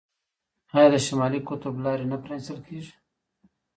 [0.75, 2.93] آیا د شمالي قطب لارې نه پرانیستل کیږي؟